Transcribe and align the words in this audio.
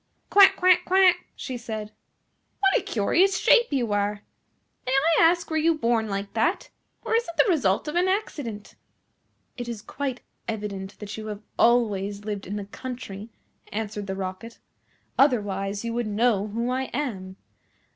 "Quack, 0.31 0.55
quack, 0.55 0.83
quack," 0.83 1.27
she 1.35 1.57
said. 1.57 1.91
"What 2.59 2.75
a 2.81 2.83
curious 2.83 3.37
shape 3.37 3.67
you 3.71 3.91
are! 3.93 4.23
May 4.87 4.91
I 4.91 5.21
ask 5.21 5.51
were 5.51 5.57
you 5.57 5.77
born 5.77 6.09
like 6.09 6.33
that, 6.33 6.71
or 7.03 7.13
is 7.15 7.23
it 7.25 7.37
the 7.37 7.47
result 7.47 7.87
of 7.87 7.93
an 7.95 8.07
accident?" 8.07 8.73
"It 9.57 9.69
is 9.69 9.83
quite 9.83 10.21
evident 10.47 10.97
that 10.97 11.15
you 11.17 11.27
have 11.27 11.43
always 11.59 12.25
lived 12.25 12.47
in 12.47 12.55
the 12.55 12.65
country," 12.65 13.29
answered 13.71 14.07
the 14.07 14.15
Rocket, 14.15 14.57
"otherwise 15.19 15.85
you 15.85 15.93
would 15.93 16.07
know 16.07 16.47
who 16.47 16.71
I 16.71 16.85
am. 16.85 17.35